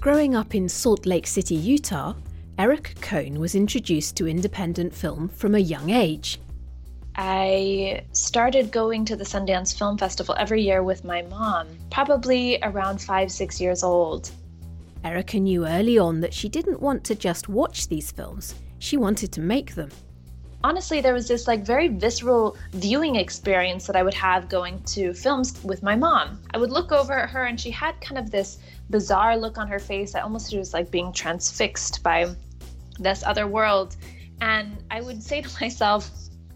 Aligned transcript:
Growing 0.00 0.36
up 0.36 0.54
in 0.54 0.68
Salt 0.68 1.06
Lake 1.06 1.26
City, 1.26 1.56
Utah, 1.56 2.14
Erica 2.56 2.94
Cohn 3.00 3.40
was 3.40 3.56
introduced 3.56 4.16
to 4.16 4.28
independent 4.28 4.94
film 4.94 5.28
from 5.28 5.56
a 5.56 5.58
young 5.58 5.90
age. 5.90 6.40
I 7.16 8.04
started 8.12 8.70
going 8.70 9.04
to 9.06 9.16
the 9.16 9.24
Sundance 9.24 9.76
Film 9.76 9.98
Festival 9.98 10.36
every 10.38 10.62
year 10.62 10.84
with 10.84 11.04
my 11.04 11.22
mom, 11.22 11.66
probably 11.90 12.60
around 12.62 13.02
five, 13.02 13.32
six 13.32 13.60
years 13.60 13.82
old. 13.82 14.30
Erica 15.02 15.40
knew 15.40 15.66
early 15.66 15.98
on 15.98 16.20
that 16.20 16.32
she 16.32 16.48
didn't 16.48 16.80
want 16.80 17.02
to 17.02 17.16
just 17.16 17.48
watch 17.48 17.88
these 17.88 18.12
films, 18.12 18.54
she 18.78 18.96
wanted 18.96 19.32
to 19.32 19.40
make 19.40 19.74
them. 19.74 19.90
Honestly, 20.64 21.00
there 21.00 21.14
was 21.14 21.28
this 21.28 21.46
like 21.46 21.64
very 21.64 21.86
visceral 21.88 22.56
viewing 22.72 23.14
experience 23.14 23.86
that 23.86 23.94
I 23.94 24.02
would 24.02 24.14
have 24.14 24.48
going 24.48 24.82
to 24.84 25.14
films 25.14 25.62
with 25.62 25.84
my 25.84 25.94
mom. 25.94 26.40
I 26.52 26.58
would 26.58 26.70
look 26.72 26.90
over 26.90 27.12
at 27.12 27.30
her 27.30 27.44
and 27.44 27.60
she 27.60 27.70
had 27.70 28.00
kind 28.00 28.18
of 28.18 28.30
this 28.30 28.58
bizarre 28.90 29.36
look 29.36 29.56
on 29.56 29.68
her 29.68 29.78
face. 29.78 30.16
I 30.16 30.20
almost 30.20 30.54
was 30.54 30.74
like 30.74 30.90
being 30.90 31.12
transfixed 31.12 32.02
by 32.02 32.34
this 32.98 33.22
other 33.22 33.46
world. 33.46 33.96
And 34.40 34.82
I 34.90 35.00
would 35.00 35.22
say 35.22 35.42
to 35.42 35.50
myself, 35.60 36.10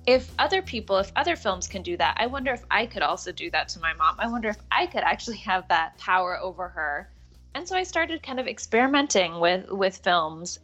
if 0.04 0.32
other 0.38 0.62
people, 0.62 0.98
if 0.98 1.12
other 1.14 1.36
films 1.36 1.68
can 1.68 1.82
do 1.82 1.96
that, 1.96 2.16
I 2.18 2.26
wonder 2.26 2.52
if 2.52 2.64
I 2.72 2.86
could 2.86 3.02
also 3.02 3.30
do 3.30 3.50
that 3.52 3.68
to 3.70 3.80
my 3.80 3.92
mom. 3.94 4.16
I 4.18 4.26
wonder 4.26 4.48
if 4.48 4.58
I 4.72 4.86
could 4.86 5.04
actually 5.04 5.36
have 5.38 5.68
that 5.68 5.96
power 5.98 6.38
over 6.40 6.68
her. 6.68 7.08
And 7.54 7.68
so 7.68 7.76
I 7.76 7.84
started 7.84 8.22
kind 8.22 8.40
of 8.40 8.48
experimenting 8.48 9.38
with 9.38 9.70
with 9.70 9.98
films. 9.98 10.58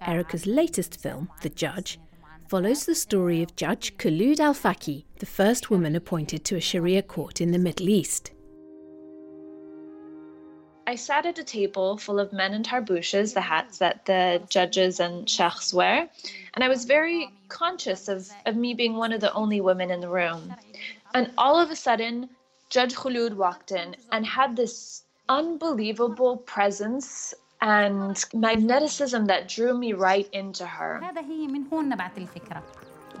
Erica's 0.00 0.46
latest 0.46 1.00
film, 1.00 1.30
The 1.42 1.48
Judge, 1.48 2.00
follows 2.48 2.86
the 2.86 2.94
story 2.94 3.42
of 3.42 3.54
Judge 3.54 3.96
Khulud 3.96 4.40
Al 4.40 4.54
Faki, 4.54 5.04
the 5.20 5.26
first 5.26 5.70
woman 5.70 5.94
appointed 5.94 6.44
to 6.46 6.56
a 6.56 6.60
Sharia 6.60 7.02
court 7.02 7.40
in 7.40 7.52
the 7.52 7.58
Middle 7.58 7.88
East. 7.88 8.32
I 10.88 10.96
sat 10.96 11.24
at 11.24 11.38
a 11.38 11.44
table 11.44 11.98
full 11.98 12.18
of 12.18 12.32
men 12.32 12.52
in 12.52 12.64
tarbushes, 12.64 13.32
the 13.32 13.40
hats 13.40 13.78
that 13.78 14.06
the 14.06 14.42
judges 14.48 14.98
and 14.98 15.30
sheikhs 15.30 15.72
wear, 15.72 16.08
and 16.54 16.64
I 16.64 16.68
was 16.68 16.84
very 16.84 17.30
conscious 17.48 18.08
of, 18.08 18.28
of 18.44 18.56
me 18.56 18.74
being 18.74 18.96
one 18.96 19.12
of 19.12 19.20
the 19.20 19.32
only 19.32 19.60
women 19.60 19.92
in 19.92 20.00
the 20.00 20.08
room. 20.08 20.52
And 21.14 21.30
all 21.38 21.60
of 21.60 21.70
a 21.70 21.76
sudden, 21.76 22.28
Judge 22.70 22.94
Khulud 22.94 23.34
walked 23.34 23.70
in 23.70 23.94
and 24.10 24.26
had 24.26 24.56
this 24.56 25.04
unbelievable 25.29 26.37
presence 26.37 27.33
and 27.61 28.15
magneticism 28.33 29.27
that 29.27 29.47
drew 29.47 29.77
me 29.77 29.93
right 29.93 30.29
into 30.33 30.65
her. 30.65 31.01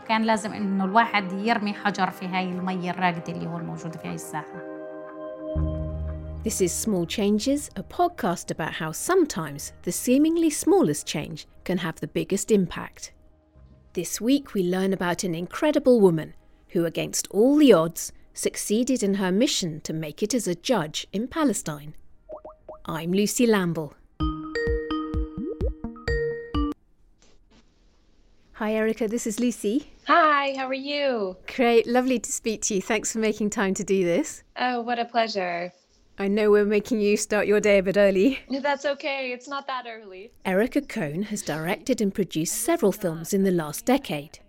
كان 0.07 0.23
لازم 0.23 0.53
انه 0.53 0.85
الواحد 0.85 1.31
يرمي 1.31 1.73
حجر 1.73 2.11
في 2.11 2.25
هاي 2.25 2.49
المية 2.49 2.91
الراقدة 2.91 3.33
اللي 3.33 3.47
هو 3.47 3.57
الموجودة 3.57 3.97
في 3.99 4.07
هاي 4.07 4.15
الساحة. 4.15 4.75
This 6.43 6.61
is 6.61 6.71
Small 6.71 7.07
Changes, 7.07 7.71
a 7.75 7.81
podcast 7.81 8.51
about 8.51 8.73
how 8.73 8.91
sometimes 8.91 9.73
the 9.81 9.91
seemingly 9.91 10.51
smallest 10.51 11.07
change 11.07 11.47
can 11.63 11.79
have 11.79 11.99
the 11.99 12.07
biggest 12.07 12.51
impact. 12.51 13.13
This 13.93 14.21
week, 14.21 14.53
we 14.53 14.61
learn 14.61 14.93
about 14.93 15.23
an 15.23 15.33
incredible 15.33 15.99
woman 15.99 16.35
who, 16.73 16.85
against 16.85 17.27
all 17.31 17.55
the 17.57 17.73
odds, 17.73 18.11
succeeded 18.35 19.01
in 19.01 19.15
her 19.15 19.31
mission 19.31 19.81
to 19.81 19.93
make 19.93 20.21
it 20.21 20.33
as 20.35 20.47
a 20.47 20.61
judge 20.71 21.07
in 21.11 21.27
Palestine. 21.27 21.95
I'm 22.86 23.12
Lucy 23.12 23.46
Lamble. 23.46 23.94
Hi, 28.54 28.74
Erica. 28.74 29.08
This 29.08 29.26
is 29.26 29.40
Lucy. 29.40 29.90
Hi, 30.06 30.54
how 30.56 30.66
are 30.66 30.74
you? 30.74 31.36
Great. 31.54 31.86
Lovely 31.86 32.18
to 32.18 32.32
speak 32.32 32.62
to 32.62 32.74
you. 32.74 32.82
Thanks 32.82 33.12
for 33.12 33.18
making 33.18 33.50
time 33.50 33.74
to 33.74 33.84
do 33.84 34.04
this. 34.04 34.42
Oh, 34.56 34.80
what 34.82 34.98
a 34.98 35.04
pleasure. 35.04 35.72
I 36.18 36.28
know 36.28 36.50
we're 36.50 36.66
making 36.66 37.00
you 37.00 37.16
start 37.16 37.46
your 37.46 37.60
day 37.60 37.78
a 37.78 37.82
bit 37.82 37.96
early. 37.96 38.38
No, 38.50 38.60
that's 38.62 38.84
okay, 38.84 39.32
it's 39.32 39.48
not 39.48 39.66
that 39.66 39.86
early. 39.88 40.32
Erica 40.44 40.82
Cohn 40.82 41.22
has 41.24 41.40
directed 41.40 42.02
and 42.02 42.14
produced 42.14 42.54
several 42.56 42.92
films 42.92 43.32
in 43.32 43.44
the 43.44 43.50
last 43.50 43.86
decade. 43.86 44.40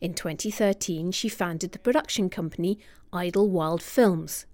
In 0.00 0.14
2013, 0.14 1.10
she 1.10 1.28
founded 1.28 1.72
the 1.72 1.80
production 1.80 2.30
company 2.30 2.78
Idle 3.12 3.48
Wild 3.48 3.82
Films, 3.82 4.46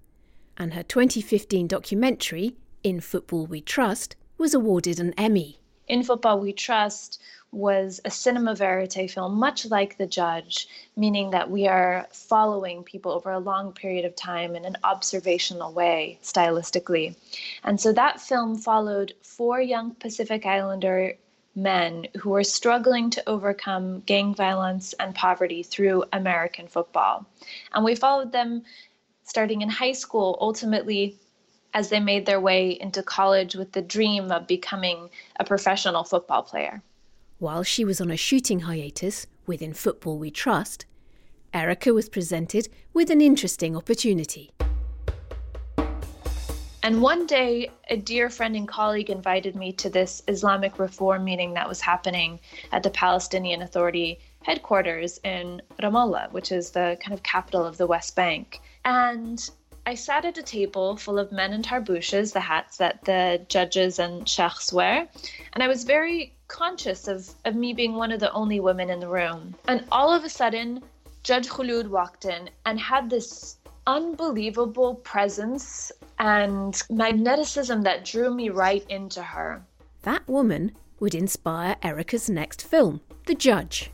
and 0.57 0.73
her 0.73 0.81
2015 0.81 1.67
documentary, 1.67 2.55
In 2.87 3.01
Football 3.01 3.47
We 3.47 3.59
Trust, 3.59 4.15
was 4.37 4.53
awarded 4.53 4.97
an 4.97 5.13
Emmy. 5.17 5.59
In 5.89 6.03
Football 6.03 6.39
We 6.39 6.53
Trust 6.53 7.21
was 7.51 7.99
a 8.05 8.09
cinema 8.09 8.55
verite 8.55 9.11
film, 9.11 9.35
much 9.35 9.65
like 9.65 9.97
The 9.97 10.07
Judge, 10.07 10.69
meaning 10.95 11.31
that 11.31 11.51
we 11.51 11.67
are 11.67 12.07
following 12.13 12.85
people 12.85 13.11
over 13.11 13.29
a 13.31 13.39
long 13.39 13.73
period 13.73 14.05
of 14.05 14.15
time 14.15 14.55
in 14.55 14.63
an 14.63 14.77
observational 14.85 15.73
way, 15.73 16.17
stylistically. 16.23 17.17
And 17.65 17.77
so 17.77 17.91
that 17.91 18.21
film 18.21 18.57
followed 18.57 19.15
four 19.21 19.59
young 19.59 19.93
Pacific 19.95 20.45
Islander 20.45 21.17
men 21.55 22.07
who 22.17 22.29
were 22.29 22.45
struggling 22.45 23.09
to 23.09 23.29
overcome 23.29 23.99
gang 24.05 24.33
violence 24.33 24.93
and 24.93 25.13
poverty 25.13 25.61
through 25.61 26.05
American 26.13 26.69
football. 26.69 27.25
And 27.73 27.83
we 27.83 27.95
followed 27.95 28.31
them 28.31 28.63
starting 29.25 29.61
in 29.61 29.67
high 29.67 29.91
school, 29.91 30.37
ultimately 30.39 31.19
as 31.77 31.89
they 31.89 31.99
made 31.99 32.25
their 32.25 32.41
way 32.41 32.71
into 32.71 33.03
college 33.03 33.53
with 33.53 33.71
the 33.73 33.83
dream 33.83 34.31
of 34.31 34.47
becoming 34.47 35.11
a 35.39 35.45
professional 35.45 36.03
football 36.03 36.41
player. 36.41 36.81
While 37.37 37.61
she 37.61 37.85
was 37.85 38.01
on 38.01 38.09
a 38.09 38.17
shooting 38.17 38.61
hiatus 38.61 39.27
within 39.45 39.75
Football 39.75 40.17
We 40.17 40.31
Trust, 40.31 40.87
Erica 41.53 41.93
was 41.93 42.09
presented 42.09 42.67
with 42.93 43.11
an 43.11 43.21
interesting 43.21 43.77
opportunity. 43.77 44.49
And 46.81 46.99
one 46.99 47.27
day, 47.27 47.69
a 47.91 47.97
dear 47.97 48.31
friend 48.31 48.55
and 48.55 48.67
colleague 48.67 49.11
invited 49.11 49.55
me 49.55 49.71
to 49.73 49.87
this 49.87 50.23
Islamic 50.27 50.79
reform 50.79 51.25
meeting 51.25 51.53
that 51.53 51.69
was 51.69 51.79
happening 51.79 52.39
at 52.71 52.81
the 52.81 52.89
Palestinian 52.89 53.61
Authority 53.61 54.19
headquarters 54.41 55.19
in 55.23 55.61
Ramallah, 55.83 56.31
which 56.31 56.51
is 56.51 56.71
the 56.71 56.97
kind 57.03 57.13
of 57.13 57.21
capital 57.21 57.63
of 57.63 57.77
the 57.77 57.85
West 57.85 58.15
Bank. 58.15 58.61
And 58.83 59.47
I 59.87 59.95
sat 59.95 60.25
at 60.25 60.37
a 60.37 60.43
table 60.43 60.97
full 60.97 61.17
of 61.17 61.31
men 61.31 61.53
in 61.53 61.61
tarbushes, 61.61 62.33
the 62.33 62.41
hats 62.41 62.75
that 62.75 63.05
the 63.05 63.45
judges 63.47 63.99
and 63.99 64.27
sheikhs 64.27 64.73
wear, 64.73 65.07
and 65.53 65.63
I 65.63 65.69
was 65.69 65.85
very 65.85 66.35
conscious 66.49 67.07
of, 67.07 67.29
of 67.45 67.55
me 67.55 67.71
being 67.71 67.93
one 67.93 68.11
of 68.11 68.19
the 68.19 68.29
only 68.33 68.59
women 68.59 68.89
in 68.89 68.99
the 68.99 69.07
room. 69.07 69.55
And 69.65 69.85
all 69.89 70.11
of 70.13 70.25
a 70.25 70.29
sudden, 70.29 70.83
Judge 71.23 71.47
Khulud 71.47 71.87
walked 71.87 72.25
in 72.25 72.49
and 72.65 72.77
had 72.77 73.09
this 73.09 73.59
unbelievable 73.85 74.95
presence 74.95 75.89
and 76.19 76.73
magneticism 76.89 77.81
that 77.83 78.03
drew 78.03 78.29
me 78.29 78.49
right 78.49 78.85
into 78.89 79.23
her. 79.23 79.63
That 80.01 80.27
woman 80.27 80.73
would 80.99 81.15
inspire 81.15 81.77
Erica's 81.81 82.29
next 82.29 82.61
film, 82.61 82.99
The 83.25 83.35
Judge. 83.35 83.89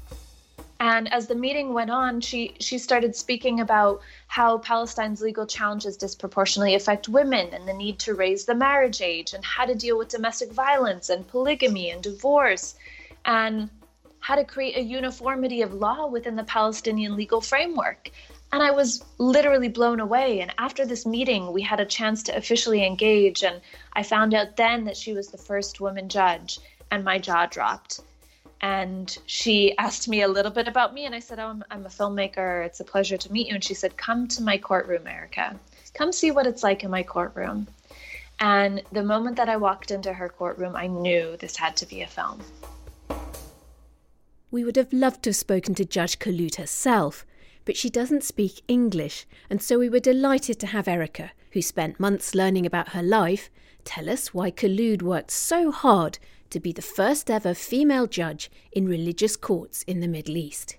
And 0.83 1.09
as 1.13 1.27
the 1.27 1.35
meeting 1.35 1.74
went 1.74 1.91
on, 1.91 2.19
she, 2.19 2.56
she 2.59 2.77
started 2.77 3.15
speaking 3.15 3.62
about 3.62 4.01
how 4.27 4.57
Palestine's 4.57 5.21
legal 5.21 5.45
challenges 5.45 5.95
disproportionately 5.95 6.75
affect 6.75 7.07
women 7.07 7.53
and 7.53 7.65
the 7.65 7.74
need 7.74 8.00
to 8.00 8.13
raise 8.13 8.44
the 8.44 8.53
marriage 8.53 9.01
age 9.01 9.33
and 9.33 9.45
how 9.45 9.63
to 9.63 9.75
deal 9.75 9.97
with 9.97 10.09
domestic 10.09 10.51
violence 10.51 11.07
and 11.07 11.25
polygamy 11.25 11.89
and 11.89 12.03
divorce 12.03 12.75
and 13.24 13.69
how 14.19 14.35
to 14.35 14.44
create 14.44 14.75
a 14.75 14.81
uniformity 14.81 15.62
of 15.62 15.74
law 15.74 16.06
within 16.06 16.35
the 16.35 16.44
Palestinian 16.44 17.15
legal 17.15 17.39
framework. 17.39 18.09
And 18.51 18.62
I 18.62 18.71
was 18.71 19.06
literally 19.19 19.69
blown 19.69 20.01
away. 20.01 20.41
And 20.41 20.53
after 20.57 20.86
this 20.86 21.06
meeting, 21.06 21.53
we 21.53 21.62
had 21.62 21.79
a 21.79 21.86
chance 21.86 22.24
to 22.24 22.36
officially 22.36 22.86
engage. 22.86 23.41
And 23.41 23.62
I 23.94 24.03
found 24.03 24.33
out 24.33 24.57
then 24.57 24.83
that 24.83 24.97
she 24.97 25.13
was 25.13 25.29
the 25.29 25.38
first 25.38 25.79
woman 25.79 26.09
judge, 26.09 26.59
and 26.91 27.06
my 27.06 27.19
jaw 27.19 27.45
dropped. 27.45 28.01
And 28.63 29.18
she 29.25 29.77
asked 29.77 30.07
me 30.07 30.21
a 30.21 30.27
little 30.30 30.50
bit 30.50 30.69
about 30.69 30.94
me, 30.94 31.06
and 31.06 31.13
I 31.13 31.19
said, 31.19 31.38
Oh, 31.38 31.48
I'm, 31.48 31.65
I'm 31.69 31.86
a 31.86 31.89
filmmaker. 31.89 32.65
It's 32.65 32.80
a 32.80 32.86
pleasure 32.86 33.18
to 33.18 33.31
meet 33.31 33.48
you. 33.48 33.56
And 33.56 33.63
she 33.63 33.74
said, 33.74 33.98
Come 33.98 34.25
to 34.30 34.42
my 34.42 34.57
courtroom, 34.57 35.06
Erica. 35.06 35.60
Come 35.94 36.13
see 36.13 36.31
what 36.31 36.48
it's 36.48 36.63
like 36.63 36.81
in 36.81 36.89
my 36.89 37.04
courtroom. 37.04 37.68
And 38.39 38.81
the 38.94 39.04
moment 39.04 39.36
that 39.36 39.50
I 39.50 39.57
walked 39.57 39.92
into 39.92 40.13
her 40.13 40.30
courtroom, 40.30 40.77
I 40.77 40.88
knew 40.88 41.36
this 41.36 41.57
had 41.57 41.75
to 41.75 41.86
be 41.86 42.04
a 42.04 42.07
film. 42.07 42.39
We 44.50 44.63
would 44.63 44.77
have 44.77 44.94
loved 44.94 45.24
to 45.24 45.31
have 45.31 45.36
spoken 45.36 45.75
to 45.75 45.83
Judge 45.83 46.18
Khulud 46.18 46.56
herself, 46.56 47.25
but 47.65 47.75
she 47.75 47.89
doesn't 47.89 48.24
speak 48.24 48.62
English, 48.69 49.25
and 49.50 49.62
so 49.62 49.77
we 49.77 49.89
were 49.89 50.00
delighted 50.00 50.57
to 50.62 50.68
have 50.68 50.88
Erica, 50.88 51.31
who 51.51 51.62
spent 51.62 52.00
months 52.00 52.33
learning 52.33 52.65
about 52.65 52.89
her 52.89 53.04
life, 53.04 53.50
tell 53.83 54.10
us 54.10 54.33
why 54.33 54.51
Khulud 54.51 55.01
worked 55.01 55.31
so 55.31 55.69
hard 55.69 56.18
to 56.53 56.59
be 56.59 56.71
the 56.71 56.81
first 56.81 57.29
ever 57.29 57.53
female 57.53 58.07
judge 58.07 58.50
in 58.71 58.88
religious 58.88 59.35
courts 59.35 59.83
in 59.83 60.00
the 60.00 60.07
Middle 60.07 60.38
East. 60.38 60.77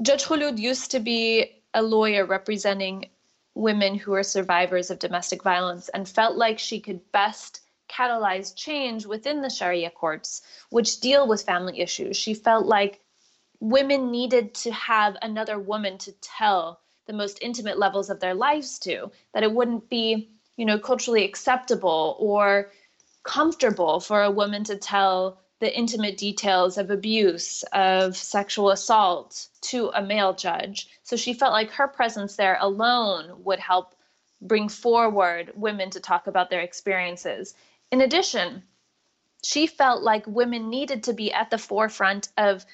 Judge 0.00 0.24
Khulud 0.24 0.58
used 0.58 0.90
to 0.90 1.00
be 1.00 1.62
a 1.74 1.82
lawyer 1.82 2.26
representing 2.26 3.06
women 3.54 3.94
who 3.94 4.14
are 4.14 4.22
survivors 4.22 4.90
of 4.90 4.98
domestic 4.98 5.42
violence 5.42 5.88
and 5.90 6.08
felt 6.08 6.36
like 6.36 6.58
she 6.58 6.80
could 6.80 7.00
best 7.12 7.60
catalyze 7.88 8.54
change 8.56 9.04
within 9.04 9.42
the 9.42 9.50
Sharia 9.50 9.90
courts, 9.90 10.40
which 10.70 11.00
deal 11.00 11.28
with 11.28 11.42
family 11.42 11.80
issues. 11.80 12.16
She 12.16 12.32
felt 12.32 12.66
like 12.66 13.00
women 13.60 14.10
needed 14.10 14.54
to 14.54 14.72
have 14.72 15.16
another 15.20 15.58
woman 15.58 15.98
to 15.98 16.12
tell 16.22 16.80
the 17.06 17.12
most 17.12 17.38
intimate 17.42 17.78
levels 17.78 18.08
of 18.08 18.20
their 18.20 18.34
lives 18.34 18.78
to, 18.80 19.10
that 19.34 19.42
it 19.42 19.52
wouldn't 19.52 19.90
be, 19.90 20.30
you 20.56 20.64
know, 20.64 20.78
culturally 20.78 21.24
acceptable 21.24 22.16
or 22.18 22.70
comfortable 23.24 24.00
for 24.00 24.22
a 24.22 24.30
woman 24.30 24.64
to 24.64 24.76
tell 24.76 25.38
the 25.60 25.76
intimate 25.78 26.16
details 26.16 26.76
of 26.76 26.90
abuse, 26.90 27.62
of 27.72 28.16
sexual 28.16 28.70
assault 28.70 29.46
to 29.60 29.90
a 29.94 30.02
male 30.02 30.34
judge. 30.34 30.88
So 31.04 31.16
she 31.16 31.34
felt 31.34 31.52
like 31.52 31.70
her 31.70 31.86
presence 31.86 32.34
there 32.34 32.58
alone 32.60 33.44
would 33.44 33.60
help 33.60 33.94
bring 34.40 34.68
forward 34.68 35.52
women 35.54 35.88
to 35.90 36.00
talk 36.00 36.26
about 36.26 36.50
their 36.50 36.62
experiences. 36.62 37.54
In 37.92 38.00
addition, 38.00 38.64
she 39.44 39.68
felt 39.68 40.02
like 40.02 40.26
women 40.26 40.68
needed 40.68 41.04
to 41.04 41.12
be 41.12 41.32
at 41.32 41.50
the 41.50 41.58
forefront 41.58 42.28
of 42.36 42.66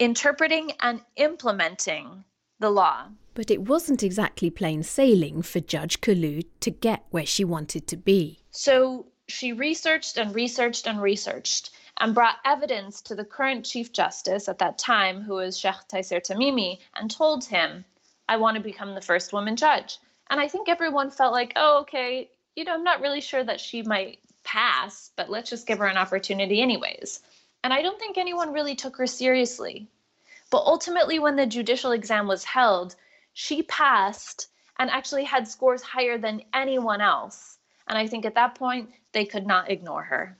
interpreting 0.00 0.72
and 0.80 1.00
implementing 1.16 2.24
the 2.58 2.70
law. 2.70 3.06
But 3.34 3.52
it 3.52 3.62
wasn't 3.62 4.02
exactly 4.02 4.50
plain 4.50 4.82
sailing 4.82 5.42
for 5.42 5.60
Judge 5.60 6.00
Khulud 6.00 6.46
to 6.60 6.70
get 6.72 7.04
where 7.10 7.26
she 7.26 7.44
wanted 7.44 7.86
to 7.86 7.96
be. 7.96 8.40
So 8.50 9.06
she 9.28 9.52
researched 9.52 10.16
and 10.16 10.34
researched 10.34 10.86
and 10.86 11.00
researched 11.00 11.70
and 11.98 12.14
brought 12.14 12.38
evidence 12.44 13.02
to 13.02 13.14
the 13.14 13.24
current 13.24 13.64
Chief 13.64 13.92
Justice 13.92 14.48
at 14.48 14.58
that 14.58 14.78
time, 14.78 15.20
who 15.20 15.34
was 15.34 15.58
Sheikh 15.58 15.86
Taisir 15.88 16.20
Tamimi, 16.20 16.78
and 16.94 17.10
told 17.10 17.44
him, 17.44 17.84
I 18.28 18.36
want 18.36 18.56
to 18.56 18.62
become 18.62 18.94
the 18.94 19.00
first 19.00 19.32
woman 19.32 19.56
judge. 19.56 19.98
And 20.30 20.40
I 20.40 20.48
think 20.48 20.68
everyone 20.68 21.10
felt 21.10 21.32
like, 21.32 21.52
oh, 21.56 21.80
okay, 21.80 22.30
you 22.56 22.64
know, 22.64 22.74
I'm 22.74 22.84
not 22.84 23.00
really 23.00 23.20
sure 23.20 23.44
that 23.44 23.60
she 23.60 23.82
might 23.82 24.18
pass, 24.44 25.10
but 25.16 25.30
let's 25.30 25.50
just 25.50 25.66
give 25.66 25.78
her 25.78 25.86
an 25.86 25.96
opportunity 25.96 26.62
anyways. 26.62 27.20
And 27.62 27.72
I 27.72 27.82
don't 27.82 27.98
think 27.98 28.16
anyone 28.16 28.52
really 28.52 28.74
took 28.74 28.96
her 28.96 29.06
seriously. 29.06 29.88
But 30.50 30.64
ultimately, 30.64 31.18
when 31.18 31.36
the 31.36 31.46
judicial 31.46 31.92
exam 31.92 32.26
was 32.26 32.44
held, 32.44 32.96
she 33.34 33.62
passed 33.62 34.48
and 34.78 34.88
actually 34.90 35.24
had 35.24 35.46
scores 35.46 35.82
higher 35.82 36.16
than 36.16 36.44
anyone 36.54 37.00
else. 37.00 37.57
And 37.88 37.96
I 37.96 38.06
think 38.06 38.24
at 38.24 38.34
that 38.34 38.54
point, 38.54 38.90
they 39.12 39.24
could 39.24 39.46
not 39.46 39.70
ignore 39.70 40.02
her. 40.02 40.36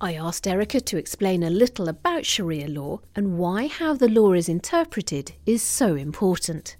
I 0.00 0.14
asked 0.14 0.48
Erica 0.48 0.80
to 0.80 0.96
explain 0.96 1.44
a 1.44 1.50
little 1.50 1.88
about 1.88 2.26
Sharia 2.26 2.66
law 2.66 3.00
and 3.14 3.38
why 3.38 3.68
how 3.68 3.94
the 3.94 4.08
law 4.08 4.32
is 4.32 4.48
interpreted 4.48 5.32
is 5.46 5.62
so 5.62 5.94
important. 5.94 6.76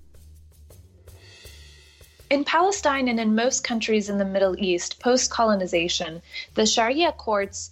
In 2.30 2.44
Palestine 2.44 3.06
and 3.06 3.20
in 3.20 3.34
most 3.34 3.62
countries 3.62 4.08
in 4.08 4.18
the 4.18 4.24
Middle 4.24 4.56
East 4.58 4.98
post 4.98 5.30
colonization, 5.30 6.20
the 6.54 6.66
Sharia 6.66 7.12
courts 7.12 7.70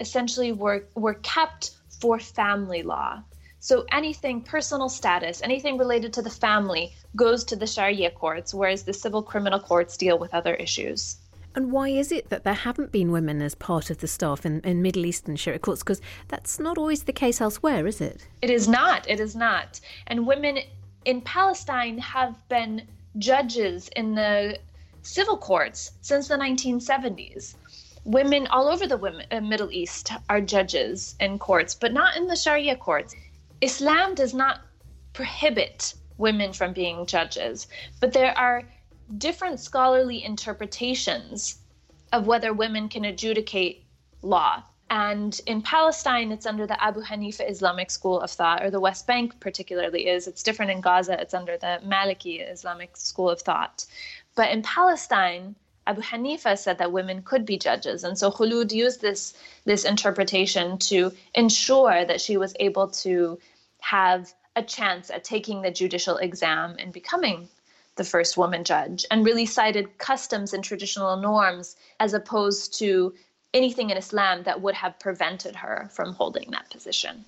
essentially 0.00 0.52
were, 0.52 0.84
were 0.96 1.14
kept 1.14 1.70
for 2.00 2.18
family 2.18 2.82
law. 2.82 3.22
So 3.64 3.86
anything 3.90 4.42
personal 4.42 4.90
status, 4.90 5.40
anything 5.42 5.78
related 5.78 6.12
to 6.12 6.20
the 6.20 6.28
family 6.28 6.92
goes 7.16 7.44
to 7.44 7.56
the 7.56 7.66
Sharia 7.66 8.10
courts, 8.10 8.52
whereas 8.52 8.82
the 8.82 8.92
civil 8.92 9.22
criminal 9.22 9.58
courts 9.58 9.96
deal 9.96 10.18
with 10.18 10.34
other 10.34 10.54
issues. 10.56 11.16
And 11.54 11.72
why 11.72 11.88
is 11.88 12.12
it 12.12 12.28
that 12.28 12.44
there 12.44 12.52
haven't 12.52 12.92
been 12.92 13.10
women 13.10 13.40
as 13.40 13.54
part 13.54 13.88
of 13.88 14.00
the 14.00 14.06
staff 14.06 14.44
in, 14.44 14.60
in 14.64 14.82
Middle 14.82 15.06
Eastern 15.06 15.36
Sharia 15.36 15.60
courts? 15.60 15.82
Because 15.82 16.02
that's 16.28 16.60
not 16.60 16.76
always 16.76 17.04
the 17.04 17.14
case 17.14 17.40
elsewhere, 17.40 17.86
is 17.86 18.02
it? 18.02 18.28
It 18.42 18.50
is 18.50 18.68
not. 18.68 19.08
It 19.08 19.18
is 19.18 19.34
not. 19.34 19.80
And 20.08 20.26
women 20.26 20.58
in 21.06 21.22
Palestine 21.22 21.96
have 21.96 22.36
been 22.50 22.82
judges 23.16 23.88
in 23.96 24.14
the 24.14 24.58
civil 25.00 25.38
courts 25.38 25.92
since 26.02 26.28
the 26.28 26.36
1970s. 26.36 27.54
Women 28.04 28.46
all 28.48 28.68
over 28.68 28.86
the 28.86 28.98
women, 28.98 29.24
uh, 29.30 29.40
Middle 29.40 29.72
East 29.72 30.12
are 30.28 30.42
judges 30.42 31.16
in 31.18 31.38
courts, 31.38 31.74
but 31.74 31.94
not 31.94 32.18
in 32.18 32.26
the 32.26 32.36
Sharia 32.36 32.76
courts. 32.76 33.14
Islam 33.60 34.14
does 34.14 34.34
not 34.34 34.60
prohibit 35.12 35.94
women 36.18 36.52
from 36.52 36.72
being 36.72 37.06
judges, 37.06 37.66
but 38.00 38.12
there 38.12 38.36
are 38.36 38.62
different 39.18 39.60
scholarly 39.60 40.24
interpretations 40.24 41.58
of 42.12 42.26
whether 42.26 42.52
women 42.52 42.88
can 42.88 43.04
adjudicate 43.04 43.84
law. 44.22 44.62
And 44.90 45.40
in 45.46 45.62
Palestine, 45.62 46.30
it's 46.30 46.46
under 46.46 46.66
the 46.66 46.82
Abu 46.82 47.02
Hanifa 47.02 47.48
Islamic 47.48 47.90
School 47.90 48.20
of 48.20 48.30
Thought, 48.30 48.62
or 48.62 48.70
the 48.70 48.80
West 48.80 49.06
Bank 49.06 49.40
particularly 49.40 50.06
is. 50.08 50.26
It's 50.28 50.42
different 50.42 50.70
in 50.70 50.80
Gaza, 50.80 51.20
it's 51.20 51.34
under 51.34 51.56
the 51.56 51.80
Maliki 51.84 52.48
Islamic 52.48 52.96
School 52.96 53.30
of 53.30 53.40
Thought. 53.40 53.86
But 54.36 54.50
in 54.50 54.62
Palestine, 54.62 55.56
Abu 55.86 56.00
Hanifa 56.00 56.58
said 56.58 56.78
that 56.78 56.92
women 56.92 57.22
could 57.22 57.44
be 57.44 57.58
judges. 57.58 58.04
And 58.04 58.16
so 58.16 58.30
Khulud 58.30 58.72
used 58.72 59.00
this, 59.00 59.34
this 59.64 59.84
interpretation 59.84 60.78
to 60.78 61.12
ensure 61.34 62.04
that 62.04 62.20
she 62.20 62.36
was 62.36 62.54
able 62.58 62.88
to 62.88 63.38
have 63.80 64.32
a 64.56 64.62
chance 64.62 65.10
at 65.10 65.24
taking 65.24 65.62
the 65.62 65.70
judicial 65.70 66.16
exam 66.16 66.76
and 66.78 66.92
becoming 66.92 67.48
the 67.96 68.04
first 68.04 68.36
woman 68.36 68.64
judge, 68.64 69.04
and 69.10 69.24
really 69.24 69.46
cited 69.46 69.98
customs 69.98 70.52
and 70.52 70.64
traditional 70.64 71.16
norms 71.16 71.76
as 72.00 72.12
opposed 72.12 72.76
to 72.78 73.14
anything 73.52 73.90
in 73.90 73.96
Islam 73.96 74.42
that 74.42 74.60
would 74.60 74.74
have 74.74 74.98
prevented 74.98 75.54
her 75.54 75.88
from 75.92 76.12
holding 76.14 76.50
that 76.50 76.68
position. 76.70 77.24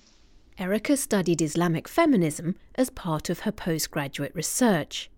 Erica 0.59 0.97
studied 0.97 1.41
Islamic 1.41 1.87
feminism 1.87 2.55
as 2.75 2.89
part 2.89 3.29
of 3.29 3.41
her 3.41 3.51
postgraduate 3.51 4.35
research, 4.35 5.09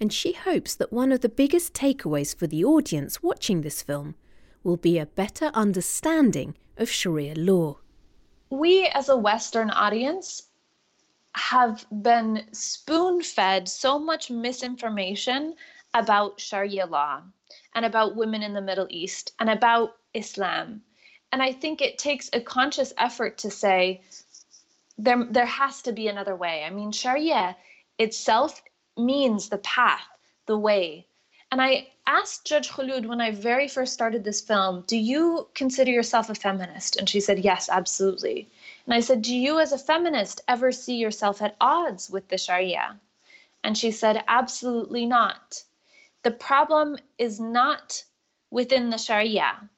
and 0.00 0.12
she 0.12 0.32
hopes 0.32 0.74
that 0.74 0.92
one 0.92 1.12
of 1.12 1.20
the 1.20 1.28
biggest 1.28 1.74
takeaways 1.74 2.34
for 2.34 2.46
the 2.46 2.64
audience 2.64 3.22
watching 3.22 3.60
this 3.60 3.82
film 3.82 4.14
will 4.64 4.78
be 4.78 4.98
a 4.98 5.06
better 5.06 5.50
understanding 5.52 6.56
of 6.78 6.90
Sharia 6.90 7.34
law. 7.34 7.76
We, 8.48 8.86
as 8.86 9.10
a 9.10 9.16
Western 9.16 9.70
audience, 9.70 10.44
have 11.34 11.86
been 12.02 12.46
spoon 12.52 13.22
fed 13.22 13.68
so 13.68 13.98
much 13.98 14.30
misinformation 14.30 15.54
about 15.94 16.40
Sharia 16.40 16.86
law 16.86 17.22
and 17.74 17.84
about 17.84 18.16
women 18.16 18.42
in 18.42 18.54
the 18.54 18.60
Middle 18.60 18.86
East 18.90 19.32
and 19.38 19.50
about 19.50 19.96
Islam. 20.14 20.82
And 21.30 21.42
I 21.42 21.52
think 21.52 21.80
it 21.80 21.98
takes 21.98 22.30
a 22.32 22.40
conscious 22.40 22.92
effort 22.98 23.38
to 23.38 23.50
say 23.50 24.00
there, 24.98 25.24
there 25.30 25.46
has 25.46 25.82
to 25.82 25.92
be 25.92 26.08
another 26.08 26.34
way. 26.34 26.64
I 26.64 26.70
mean, 26.70 26.90
Sharia 26.90 27.56
itself 27.98 28.62
means 28.96 29.48
the 29.48 29.58
path, 29.58 30.06
the 30.46 30.58
way. 30.58 31.06
And 31.52 31.60
I 31.60 31.88
asked 32.06 32.46
Judge 32.46 32.68
Khulud 32.68 33.06
when 33.06 33.20
I 33.20 33.30
very 33.30 33.66
first 33.66 33.92
started 33.92 34.22
this 34.22 34.40
film, 34.40 34.84
Do 34.86 34.96
you 34.96 35.48
consider 35.54 35.90
yourself 35.90 36.30
a 36.30 36.34
feminist? 36.34 36.96
And 36.96 37.08
she 37.08 37.20
said, 37.20 37.40
Yes, 37.40 37.68
absolutely. 37.68 38.48
And 38.84 38.94
I 38.94 39.00
said, 39.00 39.22
Do 39.22 39.34
you, 39.34 39.58
as 39.58 39.72
a 39.72 39.78
feminist, 39.78 40.40
ever 40.46 40.72
see 40.72 40.96
yourself 40.96 41.42
at 41.42 41.56
odds 41.60 42.08
with 42.10 42.28
the 42.28 42.38
Sharia? 42.38 43.00
And 43.64 43.76
she 43.76 43.90
said, 43.90 44.24
Absolutely 44.28 45.06
not. 45.06 45.62
The 46.22 46.30
problem 46.30 46.98
is 47.18 47.40
not 47.40 48.04
within 48.50 48.90
the 48.90 48.98
Sharia, 48.98 49.68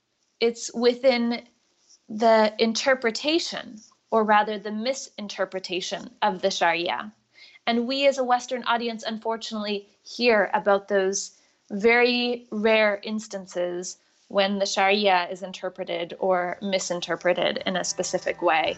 it's 0.40 0.72
within 0.74 1.42
the 2.08 2.52
interpretation, 2.58 3.80
or 4.10 4.24
rather 4.24 4.58
the 4.58 4.72
misinterpretation 4.72 6.10
of 6.20 6.42
the 6.42 6.50
Sharia. 6.50 7.12
And 7.66 7.86
we 7.86 8.06
as 8.06 8.18
a 8.18 8.24
Western 8.24 8.64
audience, 8.64 9.04
unfortunately, 9.06 9.88
hear 10.02 10.50
about 10.52 10.88
those 10.88 11.32
very 11.70 12.46
rare 12.50 13.00
instances 13.04 13.98
when 14.28 14.58
the 14.58 14.66
Sharia 14.66 15.28
is 15.30 15.42
interpreted 15.42 16.16
or 16.18 16.58
misinterpreted 16.60 17.62
in 17.66 17.76
a 17.76 17.84
specific 17.84 18.42
way. 18.42 18.76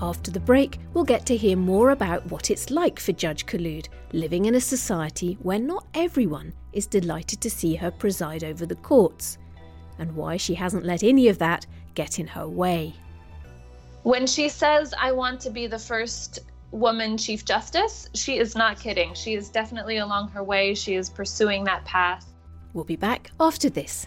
After 0.00 0.30
the 0.30 0.40
break, 0.40 0.78
we'll 0.92 1.04
get 1.04 1.24
to 1.26 1.36
hear 1.36 1.56
more 1.56 1.90
about 1.90 2.30
what 2.30 2.50
it's 2.50 2.70
like 2.70 3.00
for 3.00 3.12
Judge 3.12 3.46
Khulud 3.46 3.88
living 4.12 4.44
in 4.44 4.54
a 4.54 4.60
society 4.60 5.38
where 5.42 5.58
not 5.58 5.86
everyone 5.94 6.52
is 6.72 6.86
delighted 6.86 7.40
to 7.40 7.50
see 7.50 7.74
her 7.74 7.90
preside 7.90 8.44
over 8.44 8.66
the 8.66 8.76
courts, 8.76 9.38
and 9.98 10.14
why 10.14 10.36
she 10.36 10.54
hasn't 10.54 10.84
let 10.84 11.02
any 11.02 11.28
of 11.28 11.38
that 11.38 11.66
get 11.94 12.18
in 12.18 12.26
her 12.26 12.46
way. 12.46 12.94
When 14.06 14.28
she 14.28 14.48
says, 14.48 14.94
I 14.96 15.10
want 15.10 15.40
to 15.40 15.50
be 15.50 15.66
the 15.66 15.80
first 15.80 16.38
woman 16.70 17.18
Chief 17.18 17.44
Justice, 17.44 18.08
she 18.14 18.38
is 18.38 18.54
not 18.54 18.78
kidding. 18.78 19.12
She 19.14 19.34
is 19.34 19.48
definitely 19.48 19.96
along 19.96 20.28
her 20.28 20.44
way. 20.44 20.76
She 20.76 20.94
is 20.94 21.10
pursuing 21.10 21.64
that 21.64 21.84
path. 21.84 22.24
We'll 22.72 22.84
be 22.84 22.94
back 22.94 23.32
after 23.40 23.68
this. 23.68 24.06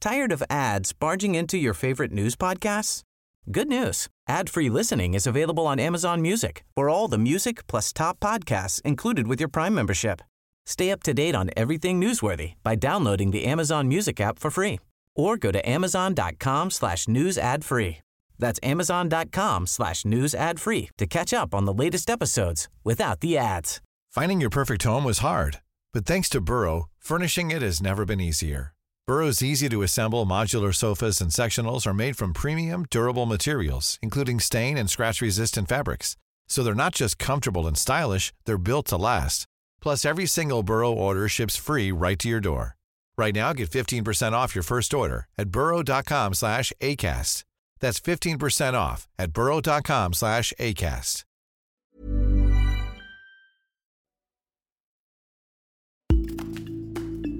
Tired 0.00 0.32
of 0.32 0.42
ads 0.50 0.92
barging 0.92 1.36
into 1.36 1.56
your 1.56 1.72
favorite 1.72 2.10
news 2.10 2.34
podcasts? 2.34 3.04
Good 3.52 3.68
news. 3.68 4.08
Ad-free 4.26 4.70
listening 4.70 5.14
is 5.14 5.28
available 5.28 5.68
on 5.68 5.78
Amazon 5.78 6.20
Music. 6.20 6.64
For 6.74 6.90
all 6.90 7.06
the 7.06 7.16
music 7.16 7.68
plus 7.68 7.92
top 7.92 8.18
podcasts 8.18 8.82
included 8.82 9.28
with 9.28 9.38
your 9.38 9.48
Prime 9.48 9.76
membership. 9.76 10.20
Stay 10.68 10.90
up 10.90 11.02
to 11.04 11.14
date 11.14 11.34
on 11.34 11.48
everything 11.56 11.98
newsworthy 11.98 12.52
by 12.62 12.74
downloading 12.74 13.30
the 13.30 13.46
Amazon 13.46 13.88
Music 13.88 14.20
app 14.20 14.38
for 14.38 14.50
free 14.50 14.78
or 15.16 15.38
go 15.38 15.50
to 15.50 15.66
amazon.com 15.66 16.70
slash 16.70 17.08
news 17.08 17.38
ad 17.38 17.64
free. 17.64 17.98
That's 18.38 18.60
amazon.com 18.62 19.66
slash 19.66 20.04
news 20.04 20.34
ad 20.34 20.60
free 20.60 20.90
to 20.98 21.06
catch 21.06 21.32
up 21.32 21.54
on 21.54 21.64
the 21.64 21.72
latest 21.72 22.10
episodes 22.10 22.68
without 22.84 23.20
the 23.20 23.38
ads. 23.38 23.80
Finding 24.10 24.42
your 24.42 24.50
perfect 24.50 24.82
home 24.82 25.04
was 25.04 25.20
hard, 25.20 25.60
but 25.94 26.04
thanks 26.04 26.28
to 26.28 26.40
Burrow, 26.40 26.90
furnishing 26.98 27.50
it 27.50 27.62
has 27.62 27.80
never 27.80 28.04
been 28.04 28.20
easier. 28.20 28.74
Burrow's 29.06 29.42
easy 29.42 29.70
to 29.70 29.80
assemble 29.80 30.26
modular 30.26 30.74
sofas 30.74 31.22
and 31.22 31.30
sectionals 31.30 31.86
are 31.86 31.94
made 31.94 32.14
from 32.14 32.34
premium, 32.34 32.84
durable 32.90 33.24
materials, 33.24 33.98
including 34.02 34.38
stain 34.38 34.76
and 34.76 34.90
scratch 34.90 35.22
resistant 35.22 35.66
fabrics. 35.66 36.14
So 36.46 36.62
they're 36.62 36.74
not 36.74 36.94
just 36.94 37.18
comfortable 37.18 37.66
and 37.66 37.78
stylish, 37.78 38.34
they're 38.44 38.58
built 38.58 38.84
to 38.88 38.98
last. 38.98 39.46
Plus, 39.82 40.04
every 40.04 40.26
single 40.26 40.62
Burrow 40.62 40.92
order 40.92 41.28
ships 41.28 41.56
free 41.56 41.90
right 41.92 42.18
to 42.18 42.28
your 42.28 42.40
door. 42.40 42.76
Right 43.16 43.34
now, 43.34 43.52
get 43.52 43.70
15% 43.70 44.32
off 44.32 44.54
your 44.54 44.62
first 44.62 44.94
order 44.94 45.26
at 45.36 45.50
burrow.com 45.50 46.34
slash 46.34 46.72
ACAST. 46.80 47.44
That's 47.80 48.00
15% 48.00 48.74
off 48.74 49.08
at 49.18 49.32
burrow.com 49.32 50.12
slash 50.12 50.52
ACAST. 50.58 51.24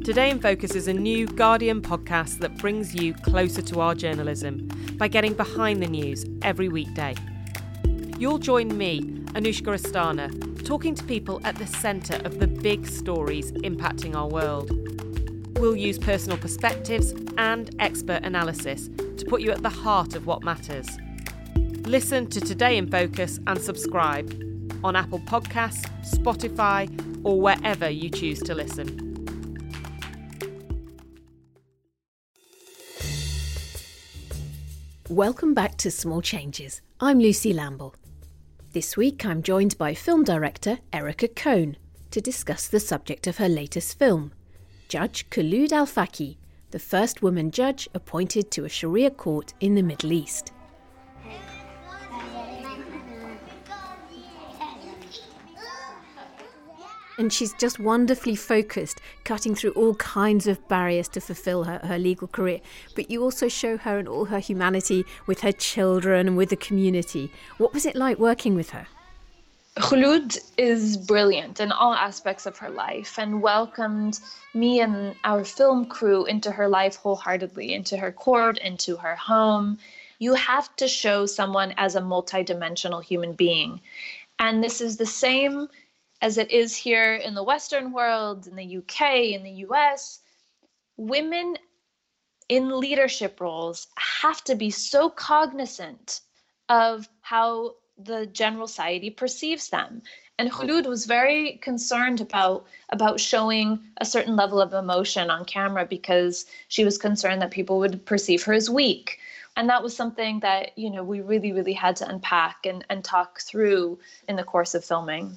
Today 0.08 0.30
in 0.30 0.40
Focus 0.40 0.74
is 0.74 0.88
a 0.88 0.92
new 0.94 1.26
Guardian 1.26 1.82
podcast 1.82 2.38
that 2.38 2.56
brings 2.56 2.94
you 2.94 3.12
closer 3.12 3.60
to 3.60 3.80
our 3.82 3.94
journalism 3.94 4.66
by 4.96 5.06
getting 5.06 5.34
behind 5.34 5.82
the 5.82 5.86
news 5.86 6.24
every 6.40 6.70
weekday. 6.70 7.14
You'll 8.18 8.38
join 8.38 8.74
me, 8.78 9.02
Anushka 9.34 9.78
Asthana, 9.78 10.47
talking 10.68 10.94
to 10.94 11.02
people 11.04 11.40
at 11.44 11.56
the 11.56 11.66
centre 11.66 12.20
of 12.26 12.40
the 12.40 12.46
big 12.46 12.86
stories 12.86 13.52
impacting 13.52 14.14
our 14.14 14.28
world. 14.28 14.70
We'll 15.58 15.74
use 15.74 15.98
personal 15.98 16.36
perspectives 16.36 17.14
and 17.38 17.74
expert 17.78 18.22
analysis 18.22 18.90
to 19.16 19.24
put 19.26 19.40
you 19.40 19.50
at 19.50 19.62
the 19.62 19.70
heart 19.70 20.14
of 20.14 20.26
what 20.26 20.44
matters. 20.44 20.86
Listen 21.86 22.26
to 22.26 22.38
Today 22.38 22.76
in 22.76 22.86
Focus 22.90 23.40
and 23.46 23.58
subscribe 23.58 24.30
on 24.84 24.94
Apple 24.94 25.20
Podcasts, 25.20 25.88
Spotify, 26.04 26.86
or 27.24 27.40
wherever 27.40 27.88
you 27.88 28.10
choose 28.10 28.40
to 28.40 28.54
listen. 28.54 29.06
Welcome 35.08 35.54
back 35.54 35.78
to 35.78 35.90
Small 35.90 36.20
Changes. 36.20 36.82
I'm 37.00 37.20
Lucy 37.20 37.54
Lamble. 37.54 37.94
This 38.78 38.96
week 38.96 39.26
I'm 39.26 39.42
joined 39.42 39.76
by 39.76 39.92
film 39.92 40.22
director 40.22 40.78
Erica 40.92 41.26
Cohn 41.26 41.76
to 42.12 42.20
discuss 42.20 42.68
the 42.68 42.78
subject 42.78 43.26
of 43.26 43.38
her 43.38 43.48
latest 43.48 43.98
film, 43.98 44.30
Judge 44.86 45.28
Khulud 45.30 45.72
Al 45.72 45.84
Faki, 45.84 46.36
the 46.70 46.78
first 46.78 47.20
woman 47.20 47.50
judge 47.50 47.88
appointed 47.92 48.52
to 48.52 48.64
a 48.64 48.68
Sharia 48.68 49.10
court 49.10 49.52
in 49.58 49.74
the 49.74 49.82
Middle 49.82 50.12
East. 50.12 50.52
And 57.18 57.32
she's 57.32 57.52
just 57.54 57.80
wonderfully 57.80 58.36
focused, 58.36 59.00
cutting 59.24 59.54
through 59.54 59.72
all 59.72 59.94
kinds 59.96 60.46
of 60.46 60.66
barriers 60.68 61.08
to 61.08 61.20
fulfill 61.20 61.64
her, 61.64 61.80
her 61.84 61.98
legal 61.98 62.28
career. 62.28 62.60
But 62.94 63.10
you 63.10 63.22
also 63.22 63.48
show 63.48 63.76
her 63.76 63.98
and 63.98 64.08
all 64.08 64.26
her 64.26 64.38
humanity 64.38 65.04
with 65.26 65.40
her 65.40 65.52
children 65.52 66.28
and 66.28 66.36
with 66.36 66.50
the 66.50 66.56
community. 66.56 67.32
What 67.58 67.74
was 67.74 67.84
it 67.84 67.96
like 67.96 68.18
working 68.18 68.54
with 68.54 68.70
her? 68.70 68.86
Khulud 69.78 70.38
is 70.56 70.96
brilliant 70.96 71.60
in 71.60 71.70
all 71.70 71.92
aspects 71.92 72.46
of 72.46 72.58
her 72.58 72.70
life 72.70 73.18
and 73.18 73.42
welcomed 73.42 74.18
me 74.54 74.80
and 74.80 75.14
our 75.22 75.44
film 75.44 75.86
crew 75.86 76.24
into 76.24 76.50
her 76.50 76.68
life 76.68 76.96
wholeheartedly, 76.96 77.74
into 77.74 77.96
her 77.96 78.10
court, 78.10 78.58
into 78.58 78.96
her 78.96 79.14
home. 79.14 79.78
You 80.18 80.34
have 80.34 80.74
to 80.76 80.88
show 80.88 81.26
someone 81.26 81.74
as 81.76 81.94
a 81.94 82.00
multidimensional 82.00 83.04
human 83.04 83.34
being. 83.34 83.80
And 84.40 84.64
this 84.64 84.80
is 84.80 84.96
the 84.96 85.06
same 85.06 85.68
as 86.20 86.38
it 86.38 86.50
is 86.50 86.76
here 86.76 87.14
in 87.14 87.34
the 87.34 87.42
Western 87.42 87.92
world, 87.92 88.46
in 88.46 88.56
the 88.56 88.78
UK, 88.78 89.32
in 89.32 89.42
the 89.42 89.66
US, 89.66 90.20
women 90.96 91.56
in 92.48 92.80
leadership 92.80 93.40
roles 93.40 93.88
have 93.96 94.42
to 94.44 94.54
be 94.54 94.70
so 94.70 95.10
cognizant 95.10 96.20
of 96.68 97.08
how 97.20 97.74
the 97.98 98.26
general 98.26 98.66
society 98.66 99.10
perceives 99.10 99.68
them. 99.68 100.02
And 100.38 100.52
Khulud 100.52 100.86
was 100.86 101.04
very 101.04 101.58
concerned 101.62 102.20
about 102.20 102.66
about 102.90 103.18
showing 103.18 103.80
a 103.96 104.04
certain 104.04 104.36
level 104.36 104.60
of 104.60 104.72
emotion 104.72 105.30
on 105.30 105.44
camera 105.44 105.84
because 105.84 106.46
she 106.68 106.84
was 106.84 106.96
concerned 106.96 107.42
that 107.42 107.50
people 107.50 107.78
would 107.80 108.06
perceive 108.06 108.44
her 108.44 108.52
as 108.52 108.70
weak. 108.70 109.18
And 109.56 109.68
that 109.68 109.82
was 109.82 109.96
something 109.96 110.38
that, 110.40 110.78
you 110.78 110.90
know, 110.90 111.02
we 111.02 111.20
really, 111.20 111.50
really 111.50 111.72
had 111.72 111.96
to 111.96 112.08
unpack 112.08 112.64
and, 112.64 112.84
and 112.88 113.02
talk 113.02 113.40
through 113.40 113.98
in 114.28 114.36
the 114.36 114.44
course 114.44 114.74
of 114.74 114.84
filming. 114.84 115.36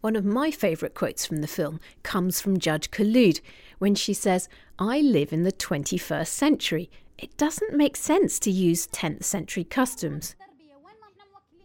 One 0.00 0.14
of 0.14 0.24
my 0.24 0.52
favourite 0.52 0.94
quotes 0.94 1.26
from 1.26 1.38
the 1.38 1.48
film 1.48 1.80
comes 2.04 2.40
from 2.40 2.60
Judge 2.60 2.92
Khulud 2.92 3.40
when 3.78 3.96
she 3.96 4.14
says, 4.14 4.48
I 4.78 5.00
live 5.00 5.32
in 5.32 5.42
the 5.42 5.50
21st 5.50 6.28
century. 6.28 6.88
It 7.18 7.36
doesn't 7.36 7.76
make 7.76 7.96
sense 7.96 8.38
to 8.40 8.50
use 8.50 8.86
10th 8.86 9.24
century 9.24 9.64
customs. 9.64 10.36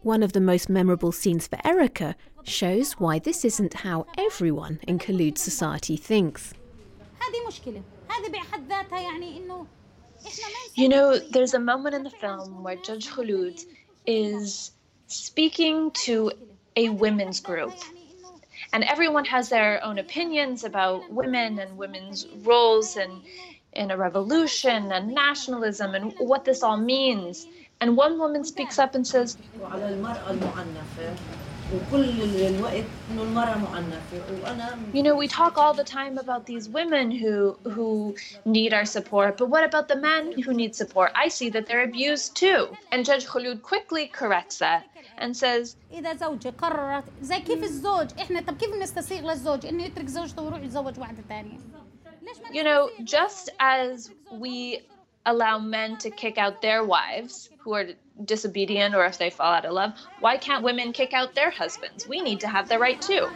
One 0.02 0.24
of 0.24 0.32
the 0.32 0.40
most 0.40 0.68
memorable 0.68 1.12
scenes 1.12 1.46
for 1.46 1.58
Erica 1.64 2.16
shows 2.42 2.94
why 2.94 3.20
this 3.20 3.44
isn't 3.44 3.72
how 3.72 4.04
everyone 4.18 4.80
in 4.88 4.98
Khulud 4.98 5.38
society 5.38 5.96
thinks. 5.96 6.52
You 10.74 10.88
know, 10.88 11.18
there's 11.18 11.54
a 11.54 11.60
moment 11.60 11.94
in 11.94 12.02
the 12.02 12.10
film 12.10 12.64
where 12.64 12.76
Judge 12.76 13.08
Khulud 13.08 13.64
is 14.06 14.72
speaking 15.06 15.92
to 15.92 16.32
a 16.74 16.88
women's 16.88 17.38
group 17.38 17.74
and 18.74 18.82
everyone 18.84 19.24
has 19.24 19.48
their 19.48 19.82
own 19.84 20.00
opinions 20.00 20.64
about 20.64 21.08
women 21.10 21.60
and 21.60 21.78
women's 21.78 22.26
roles 22.42 22.96
and 22.96 23.22
in 23.72 23.92
a 23.92 23.96
revolution 23.96 24.90
and 24.92 25.14
nationalism 25.14 25.94
and 25.94 26.12
what 26.18 26.44
this 26.44 26.62
all 26.64 26.76
means. 26.76 27.46
And 27.81 27.95
one 27.95 28.19
woman 28.19 28.43
speaks 28.43 28.77
up 28.77 28.93
and 28.95 29.07
says, 29.07 29.37
you 34.93 35.03
know, 35.03 35.15
we 35.15 35.27
talk 35.27 35.57
all 35.57 35.73
the 35.73 35.83
time 35.83 36.17
about 36.17 36.45
these 36.45 36.67
women 36.67 37.11
who 37.11 37.57
who 37.63 38.15
need 38.45 38.73
our 38.73 38.85
support, 38.85 39.37
but 39.37 39.49
what 39.49 39.63
about 39.63 39.87
the 39.87 39.95
men 39.95 40.41
who 40.41 40.53
need 40.53 40.75
support? 40.75 41.11
I 41.15 41.27
see 41.29 41.49
that 41.51 41.67
they're 41.67 41.83
abused 41.83 42.35
too. 42.35 42.75
And 42.91 43.05
Judge 43.05 43.25
Khulud 43.25 43.61
quickly 43.61 44.07
corrects 44.07 44.57
that 44.57 44.83
and 45.19 45.35
says 45.35 45.75
إذا 45.93 46.13
زوجة 46.13 46.53
قررت 46.57 47.03
زي 47.21 47.39
كيف 47.39 47.63
الزوج 47.63 48.07
إحنا 48.19 48.41
طب 48.41 48.57
كيف 48.57 48.75
نستسيغ 48.75 49.21
للزوج 49.31 49.65
إنه 49.65 49.83
يترك 49.83 50.07
زوجته 50.07 50.41
ويروح 50.41 50.61
يتزوج 50.61 50.99
واحدة 50.99 51.23
ثانية 51.29 51.59
You 52.51 52.63
know, 52.63 52.89
just 53.03 53.49
as 53.59 54.11
we 54.31 54.81
allow 55.26 55.58
men 55.58 55.96
to 55.98 56.10
kick 56.10 56.38
out 56.38 56.60
their 56.60 56.84
wives 56.84 57.50
who 57.58 57.72
are 57.72 57.86
disobedient 58.24 58.94
or 58.94 59.04
if 59.06 59.18
they 59.18 59.30
fall 59.30 59.52
out 59.52 59.64
of 59.64 59.72
love, 59.72 59.92
why 60.20 60.36
can't 60.36 60.62
women 60.62 60.92
kick 60.92 61.12
out 61.12 61.34
their 61.34 61.50
husbands? 61.50 62.06
We 62.06 62.20
need 62.20 62.40
to 62.40 62.48
have 62.48 62.68
the 62.68 62.78
right 62.78 63.00
too. 63.00 63.28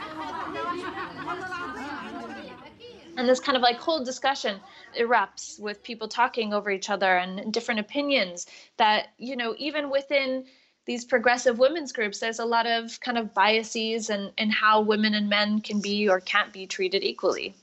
And 3.17 3.29
this 3.29 3.41
kind 3.41 3.57
of 3.57 3.63
like 3.63 3.79
whole 3.79 4.05
discussion 4.05 4.61
erupts 4.97 5.59
with 5.59 5.83
people 5.83 6.07
talking 6.07 6.53
over 6.53 6.71
each 6.71 6.89
other 6.89 7.17
and 7.17 7.53
different 7.53 7.81
opinions 7.81 8.47
that, 8.77 9.09
you 9.19 9.35
know, 9.35 9.55
even 9.59 9.91
within 9.91 10.45
these 10.87 11.05
progressive 11.05 11.59
women's 11.59 11.93
groups, 11.93 12.21
there's 12.21 12.39
a 12.39 12.45
lot 12.45 12.67
of 12.67 13.01
kind 13.01 13.19
of 13.19 13.35
biases 13.35 14.09
and, 14.09 14.33
and 14.39 14.53
how 14.53 14.81
women 14.81 15.15
and 15.15 15.29
men 15.29 15.61
can 15.61 15.81
be 15.81 16.09
or 16.09 16.21
can't 16.21 16.53
be 16.53 16.67
treated 16.67 17.03
equally. 17.03 17.55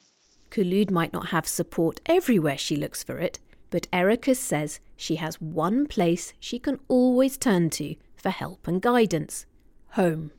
Khulud 0.51 0.91
might 0.91 1.13
not 1.13 1.29
have 1.29 1.47
support 1.47 2.01
everywhere 2.05 2.57
she 2.57 2.75
looks 2.75 3.01
for 3.01 3.17
it, 3.17 3.39
but 3.69 3.87
Erica 3.91 4.35
says 4.35 4.79
she 4.95 5.15
has 5.15 5.41
one 5.41 5.87
place 5.87 6.33
she 6.39 6.59
can 6.59 6.79
always 6.87 7.37
turn 7.37 7.69
to 7.71 7.95
for 8.15 8.29
help 8.29 8.67
and 8.67 8.81
guidance 8.81 9.45
home 9.89 10.31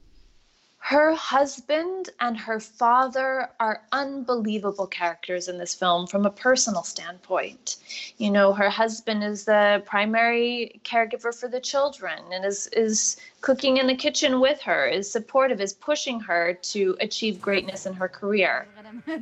her 0.87 1.15
husband 1.15 2.11
and 2.21 2.39
her 2.39 2.61
father 2.61 3.51
are 3.59 3.83
unbelievable 3.91 4.87
characters 4.87 5.49
in 5.49 5.59
this 5.59 5.75
film 5.75 6.07
from 6.07 6.25
a 6.25 6.31
personal 6.31 6.85
standpoint. 6.85 7.79
You 8.19 8.31
know, 8.31 8.53
her 8.53 8.71
husband 8.71 9.25
is 9.25 9.47
the 9.47 9.83
primary 9.85 10.81
caregiver 10.85 11.35
for 11.35 11.49
the 11.49 11.59
children 11.59 12.21
and 12.31 12.45
is 12.45 12.69
is 12.69 13.17
cooking 13.41 13.79
in 13.79 13.89
the 13.89 13.97
kitchen 13.97 14.39
with 14.39 14.61
her, 14.61 14.87
is 14.87 15.11
supportive, 15.11 15.61
is 15.61 15.73
pushing 15.73 16.21
her 16.21 16.55
to 16.71 16.97
achieve 17.01 17.43
greatness 17.43 17.85
in 17.85 17.95
her 17.95 18.09
career. 18.09 18.69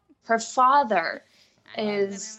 her 0.24 0.38
father 0.38 1.22
is 1.76 2.38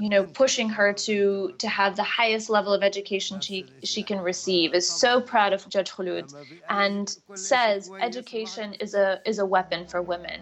you 0.00 0.08
know 0.08 0.24
pushing 0.24 0.68
her 0.68 0.92
to 0.92 1.54
to 1.58 1.68
have 1.68 1.96
the 1.96 2.02
highest 2.02 2.50
level 2.50 2.72
of 2.72 2.82
education 2.82 3.40
she 3.40 3.66
she 3.84 4.02
can 4.02 4.20
receive 4.20 4.74
is 4.74 4.88
so 4.88 5.20
proud 5.20 5.52
of 5.52 5.68
Judge 5.68 5.90
Khulud 5.90 6.34
and 6.68 7.16
says 7.34 7.90
education 8.00 8.74
is 8.74 8.94
a 8.94 9.20
is 9.24 9.38
a 9.38 9.46
weapon 9.46 9.86
for 9.86 10.02
women 10.02 10.40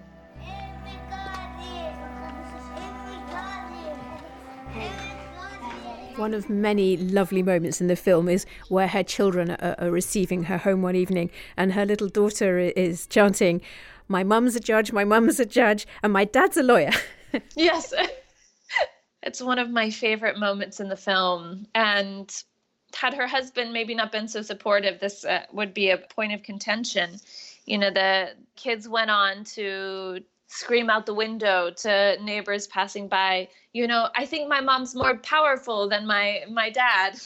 One 6.17 6.33
of 6.33 6.49
many 6.49 6.97
lovely 6.97 7.43
moments 7.43 7.81
in 7.81 7.89
the 7.89 7.97
film 7.97 8.29
is 8.29 8.47
where 8.69 8.87
her 8.87 9.03
children 9.03 9.51
are, 9.51 9.75
are, 9.79 9.91
receiving 9.91 10.45
her 10.45 10.59
home 10.59 10.81
one 10.81 10.95
evening, 10.95 11.29
and 11.57 11.73
her 11.73 11.85
little 11.85 12.09
daughter 12.09 12.57
is 12.61 13.09
chanting, 13.09 13.61
My 14.07 14.23
mum's 14.23 14.55
a 14.55 14.61
judge, 14.61 14.93
my 14.93 15.03
mum's 15.03 15.41
a 15.41 15.45
judge, 15.45 15.89
and 16.05 16.13
my 16.13 16.25
dad's 16.25 16.57
a 16.57 16.63
lawyer. 16.63 16.93
yes. 17.57 17.93
It's 19.25 19.41
one 19.43 19.59
of 19.59 19.71
my 19.71 19.91
favorite 19.91 20.39
moments 20.39 20.81
in 20.81 20.89
the 20.89 20.97
film. 20.97 21.67
And 21.75 22.31
had 22.95 23.15
her 23.15 23.27
husband 23.27 23.73
maybe 23.73 23.95
not 23.95 24.13
been 24.13 24.29
so 24.29 24.43
supportive, 24.43 25.01
this 25.01 25.25
uh, 25.25 25.45
would 25.53 25.75
be 25.75 25.91
a 25.91 25.99
point 25.99 26.33
of 26.33 26.43
contention. 26.43 27.19
You 27.67 27.79
know, 27.79 27.91
the 27.91 28.35
kids 28.57 28.89
went 28.89 29.11
on 29.11 29.45
to 29.57 30.21
scream 30.47 30.89
out 30.89 31.07
the 31.07 31.15
window 31.15 31.71
to 31.71 32.17
neighbors 32.23 32.67
passing 32.69 33.09
by, 33.09 33.49
you 33.73 33.87
know, 33.87 34.09
I 34.15 34.25
think 34.27 34.49
my 34.49 34.61
mom's 34.61 34.95
more 34.95 35.17
powerful 35.19 35.89
than 35.89 36.07
my 36.07 36.45
my 36.51 36.71
dad. 36.71 37.19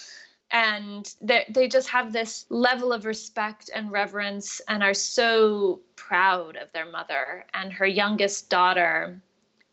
And 0.50 1.12
they 1.20 1.44
they 1.50 1.68
just 1.68 1.88
have 1.88 2.12
this 2.12 2.46
level 2.48 2.92
of 2.92 3.04
respect 3.04 3.70
and 3.74 3.92
reverence 3.92 4.62
and 4.68 4.82
are 4.82 4.94
so 4.94 5.80
proud 5.96 6.56
of 6.56 6.72
their 6.72 6.90
mother. 6.90 7.44
And 7.52 7.72
her 7.72 7.86
youngest 7.86 8.48
daughter 8.48 9.20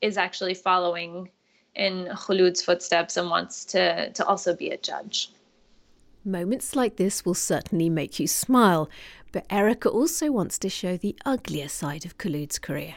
is 0.02 0.18
actually 0.18 0.56
following 0.56 1.30
in 1.76 2.08
Khulud's 2.16 2.64
footsteps 2.64 3.18
and 3.18 3.30
wants 3.30 3.66
to, 3.66 4.10
to 4.12 4.26
also 4.26 4.56
be 4.56 4.70
a 4.70 4.78
judge. 4.78 5.30
Moments 6.24 6.76
like 6.76 6.96
this 6.96 7.24
will 7.26 7.36
certainly 7.36 7.90
make 7.90 8.20
you 8.20 8.28
smile, 8.28 8.90
but 9.32 9.46
Erica 9.50 9.90
also 9.90 10.32
wants 10.32 10.58
to 10.60 10.70
show 10.70 10.98
the 10.98 11.16
uglier 11.26 11.68
side 11.68 12.06
of 12.06 12.18
Khulud's 12.18 12.58
career. 12.58 12.96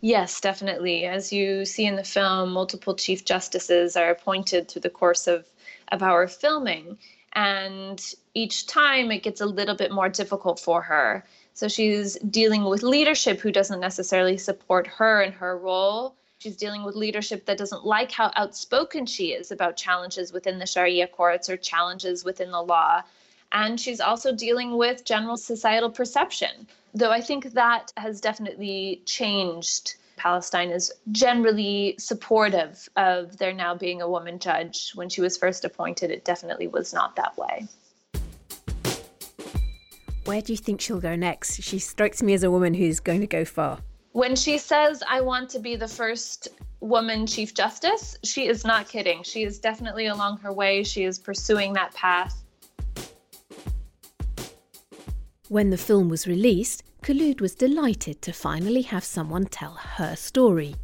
Yes, 0.00 0.40
definitely. 0.40 1.04
As 1.06 1.32
you 1.32 1.64
see 1.64 1.86
in 1.86 1.96
the 1.96 2.04
film, 2.04 2.52
multiple 2.52 2.94
chief 2.94 3.24
justices 3.24 3.96
are 3.96 4.10
appointed 4.10 4.68
through 4.68 4.82
the 4.82 4.90
course 4.90 5.26
of, 5.26 5.46
of 5.90 6.02
our 6.02 6.28
filming. 6.28 6.98
And 7.32 8.04
each 8.34 8.66
time 8.66 9.10
it 9.10 9.22
gets 9.22 9.40
a 9.40 9.46
little 9.46 9.74
bit 9.74 9.90
more 9.90 10.08
difficult 10.08 10.60
for 10.60 10.82
her. 10.82 11.24
So 11.54 11.68
she's 11.68 12.16
dealing 12.30 12.64
with 12.64 12.82
leadership 12.82 13.40
who 13.40 13.50
doesn't 13.50 13.80
necessarily 13.80 14.38
support 14.38 14.86
her 14.86 15.22
in 15.22 15.32
her 15.32 15.58
role 15.58 16.14
She's 16.40 16.56
dealing 16.56 16.84
with 16.84 16.94
leadership 16.94 17.46
that 17.46 17.58
doesn't 17.58 17.84
like 17.84 18.12
how 18.12 18.30
outspoken 18.36 19.06
she 19.06 19.32
is 19.32 19.50
about 19.50 19.76
challenges 19.76 20.32
within 20.32 20.60
the 20.60 20.66
Sharia 20.66 21.08
courts 21.08 21.50
or 21.50 21.56
challenges 21.56 22.24
within 22.24 22.52
the 22.52 22.62
law. 22.62 23.02
And 23.50 23.80
she's 23.80 23.98
also 23.98 24.32
dealing 24.32 24.76
with 24.76 25.04
general 25.04 25.36
societal 25.36 25.90
perception, 25.90 26.68
though 26.94 27.10
I 27.10 27.20
think 27.20 27.54
that 27.54 27.92
has 27.96 28.20
definitely 28.20 29.02
changed. 29.04 29.96
Palestine 30.16 30.70
is 30.70 30.92
generally 31.10 31.96
supportive 31.98 32.88
of 32.94 33.36
there 33.38 33.52
now 33.52 33.74
being 33.74 34.00
a 34.00 34.08
woman 34.08 34.38
judge. 34.38 34.92
When 34.94 35.08
she 35.08 35.20
was 35.20 35.36
first 35.36 35.64
appointed, 35.64 36.12
it 36.12 36.24
definitely 36.24 36.68
was 36.68 36.94
not 36.94 37.16
that 37.16 37.36
way. 37.36 37.66
Where 40.24 40.40
do 40.40 40.52
you 40.52 40.56
think 40.56 40.80
she'll 40.80 41.00
go 41.00 41.16
next? 41.16 41.62
She 41.62 41.80
strikes 41.80 42.22
me 42.22 42.32
as 42.32 42.44
a 42.44 42.50
woman 42.50 42.74
who's 42.74 43.00
going 43.00 43.22
to 43.22 43.26
go 43.26 43.44
far 43.44 43.80
when 44.12 44.36
she 44.36 44.58
says, 44.58 45.02
I 45.08 45.20
want 45.20 45.50
to 45.50 45.58
be 45.58 45.76
the 45.76 45.88
first 45.88 46.48
woman 46.80 47.26
Chief 47.26 47.54
Justice, 47.54 48.16
she 48.24 48.46
is 48.46 48.64
not 48.64 48.88
kidding. 48.88 49.22
She 49.22 49.42
is 49.42 49.58
definitely 49.58 50.06
along 50.06 50.38
her 50.38 50.52
way. 50.52 50.84
She 50.84 51.04
is 51.04 51.18
pursuing 51.18 51.72
that 51.74 51.94
path. 51.94 52.42
When 55.48 55.70
the 55.70 55.78
film 55.78 56.08
was 56.08 56.26
released, 56.26 56.82
Khulud 57.02 57.40
was 57.40 57.54
delighted 57.54 58.20
to 58.22 58.32
finally 58.32 58.82
have 58.82 59.04
someone 59.04 59.46
tell 59.46 59.74
her 59.74 60.14
story. 60.14 60.74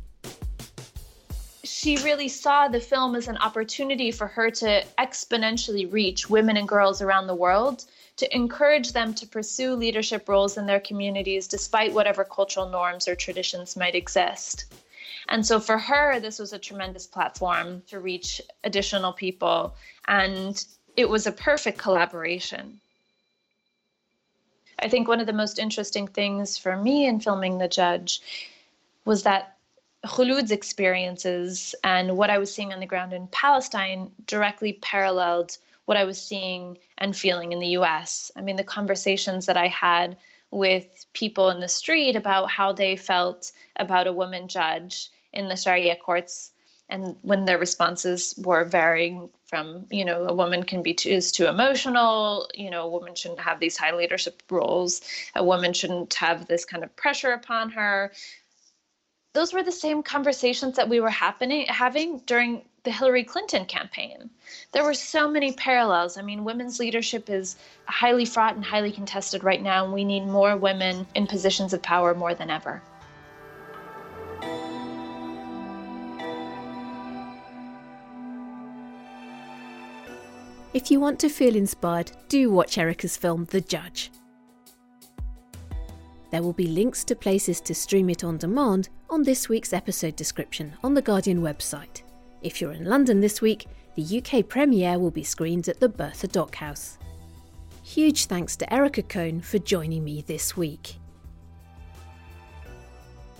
She 1.64 1.96
really 1.98 2.28
saw 2.28 2.68
the 2.68 2.80
film 2.80 3.14
as 3.14 3.28
an 3.28 3.36
opportunity 3.38 4.10
for 4.10 4.26
her 4.26 4.50
to 4.50 4.84
exponentially 4.98 5.92
reach 5.92 6.30
women 6.30 6.56
and 6.56 6.66
girls 6.66 7.02
around 7.02 7.26
the 7.26 7.34
world 7.34 7.84
to 8.16 8.34
encourage 8.34 8.92
them 8.92 9.12
to 9.14 9.26
pursue 9.26 9.74
leadership 9.74 10.28
roles 10.28 10.56
in 10.56 10.66
their 10.66 10.80
communities 10.80 11.48
despite 11.48 11.92
whatever 11.92 12.24
cultural 12.24 12.68
norms 12.68 13.08
or 13.08 13.14
traditions 13.14 13.76
might 13.76 13.94
exist. 13.94 14.66
And 15.28 15.44
so 15.44 15.58
for 15.58 15.78
her, 15.78 16.20
this 16.20 16.38
was 16.38 16.52
a 16.52 16.58
tremendous 16.58 17.06
platform 17.06 17.82
to 17.88 17.98
reach 17.98 18.40
additional 18.62 19.12
people. 19.12 19.74
And 20.06 20.64
it 20.96 21.08
was 21.08 21.26
a 21.26 21.32
perfect 21.32 21.78
collaboration. 21.78 22.80
I 24.78 24.88
think 24.88 25.08
one 25.08 25.20
of 25.20 25.26
the 25.26 25.32
most 25.32 25.58
interesting 25.58 26.06
things 26.06 26.58
for 26.58 26.76
me 26.76 27.06
in 27.06 27.20
filming 27.20 27.58
The 27.58 27.68
Judge 27.68 28.20
was 29.04 29.22
that 29.22 29.56
Khulud's 30.04 30.50
experiences 30.50 31.74
and 31.82 32.16
what 32.16 32.28
I 32.28 32.38
was 32.38 32.54
seeing 32.54 32.72
on 32.72 32.80
the 32.80 32.86
ground 32.86 33.12
in 33.12 33.26
Palestine 33.28 34.10
directly 34.26 34.74
paralleled 34.74 35.56
what 35.86 35.96
I 35.96 36.04
was 36.04 36.20
seeing 36.20 36.78
and 36.98 37.16
feeling 37.16 37.52
in 37.52 37.58
the 37.58 37.76
US. 37.78 38.30
I 38.36 38.40
mean, 38.40 38.56
the 38.56 38.64
conversations 38.64 39.46
that 39.46 39.56
I 39.56 39.68
had 39.68 40.16
with 40.50 41.06
people 41.12 41.50
in 41.50 41.60
the 41.60 41.68
street 41.68 42.16
about 42.16 42.50
how 42.50 42.72
they 42.72 42.96
felt 42.96 43.52
about 43.76 44.06
a 44.06 44.12
woman 44.12 44.48
judge 44.48 45.10
in 45.32 45.48
the 45.48 45.56
Sharia 45.56 45.96
courts 45.96 46.52
and 46.88 47.16
when 47.22 47.44
their 47.44 47.58
responses 47.58 48.34
were 48.38 48.64
varying 48.64 49.30
from 49.46 49.86
you 49.90 50.04
know 50.04 50.26
a 50.26 50.34
woman 50.34 50.62
can 50.62 50.82
be 50.82 50.94
too, 50.94 51.10
is 51.10 51.32
too 51.32 51.46
emotional 51.46 52.48
you 52.54 52.70
know 52.70 52.84
a 52.84 52.90
woman 52.90 53.14
shouldn't 53.14 53.40
have 53.40 53.58
these 53.58 53.76
high 53.76 53.94
leadership 53.94 54.42
roles 54.50 55.00
a 55.34 55.44
woman 55.44 55.72
shouldn't 55.72 56.12
have 56.14 56.46
this 56.46 56.64
kind 56.64 56.84
of 56.84 56.94
pressure 56.96 57.32
upon 57.32 57.70
her 57.70 58.12
those 59.32 59.52
were 59.52 59.62
the 59.62 59.72
same 59.72 60.02
conversations 60.02 60.76
that 60.76 60.88
we 60.88 61.00
were 61.00 61.10
happening 61.10 61.66
having 61.66 62.18
during 62.26 62.62
the 62.84 62.90
Hillary 62.90 63.24
Clinton 63.24 63.64
campaign. 63.64 64.30
There 64.72 64.84
were 64.84 64.94
so 64.94 65.28
many 65.28 65.52
parallels. 65.52 66.16
I 66.18 66.22
mean, 66.22 66.44
women's 66.44 66.78
leadership 66.78 67.30
is 67.30 67.56
highly 67.86 68.26
fraught 68.26 68.54
and 68.54 68.64
highly 68.64 68.92
contested 68.92 69.42
right 69.42 69.62
now, 69.62 69.84
and 69.84 69.92
we 69.92 70.04
need 70.04 70.26
more 70.26 70.56
women 70.56 71.06
in 71.14 71.26
positions 71.26 71.72
of 71.72 71.82
power 71.82 72.14
more 72.14 72.34
than 72.34 72.50
ever. 72.50 72.82
If 80.74 80.90
you 80.90 81.00
want 81.00 81.20
to 81.20 81.28
feel 81.28 81.56
inspired, 81.56 82.12
do 82.28 82.50
watch 82.50 82.76
Erica's 82.78 83.16
film 83.16 83.46
The 83.46 83.60
Judge. 83.60 84.10
There 86.30 86.42
will 86.42 86.52
be 86.52 86.66
links 86.66 87.04
to 87.04 87.14
places 87.14 87.60
to 87.62 87.74
stream 87.74 88.10
it 88.10 88.24
on 88.24 88.38
demand 88.38 88.88
on 89.08 89.22
this 89.22 89.48
week's 89.48 89.72
episode 89.72 90.16
description 90.16 90.74
on 90.82 90.92
the 90.92 91.00
Guardian 91.00 91.40
website. 91.40 92.03
If 92.44 92.60
you're 92.60 92.72
in 92.72 92.84
London 92.84 93.20
this 93.20 93.40
week, 93.40 93.66
the 93.94 94.22
UK 94.22 94.46
premiere 94.46 94.98
will 94.98 95.10
be 95.10 95.24
screened 95.24 95.66
at 95.66 95.80
the 95.80 95.88
Bertha 95.88 96.28
DocHouse. 96.28 96.98
Huge 97.82 98.26
thanks 98.26 98.54
to 98.56 98.70
Erica 98.70 99.02
Cohn 99.02 99.40
for 99.40 99.58
joining 99.58 100.04
me 100.04 100.20
this 100.20 100.54
week. 100.54 100.96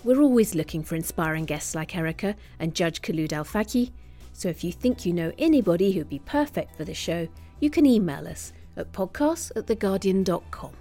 We're 0.03 0.21
always 0.21 0.55
looking 0.55 0.81
for 0.81 0.95
inspiring 0.95 1.45
guests 1.45 1.75
like 1.75 1.95
Erica 1.95 2.35
and 2.59 2.73
Judge 2.73 3.03
Khulud 3.03 3.31
Al 3.31 3.45
Faki, 3.45 3.91
so 4.33 4.49
if 4.49 4.63
you 4.63 4.71
think 4.71 5.05
you 5.05 5.13
know 5.13 5.31
anybody 5.37 5.91
who'd 5.91 6.09
be 6.09 6.19
perfect 6.19 6.75
for 6.75 6.83
the 6.83 6.95
show, 6.95 7.27
you 7.59 7.69
can 7.69 7.85
email 7.85 8.27
us 8.27 8.53
at 8.75 8.91
podcasts 8.91 9.51
at 9.55 9.67
theguardian.com. 9.67 10.71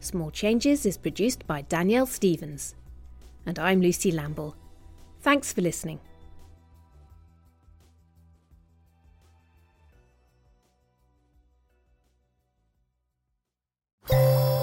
Small 0.00 0.30
Changes 0.30 0.86
is 0.86 0.96
produced 0.96 1.46
by 1.46 1.60
Danielle 1.60 2.06
Stevens. 2.06 2.74
And 3.44 3.58
I'm 3.58 3.82
Lucy 3.82 4.12
Lamble. 4.12 4.54
Thanks 5.20 5.52
for 5.52 5.60
listening. 5.60 6.00